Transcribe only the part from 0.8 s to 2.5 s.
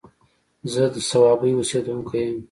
د صوابۍ اوسيدونکی يم